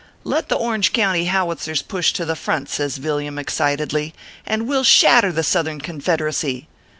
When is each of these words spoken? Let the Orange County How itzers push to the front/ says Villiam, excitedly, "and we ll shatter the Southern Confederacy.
Let 0.23 0.49
the 0.49 0.55
Orange 0.55 0.93
County 0.93 1.25
How 1.25 1.45
itzers 1.53 1.87
push 1.87 2.11
to 2.13 2.25
the 2.25 2.35
front/ 2.35 2.69
says 2.69 2.97
Villiam, 2.97 3.37
excitedly, 3.37 4.15
"and 4.47 4.67
we 4.67 4.75
ll 4.77 4.83
shatter 4.83 5.31
the 5.31 5.43
Southern 5.43 5.79
Confederacy. 5.79 6.67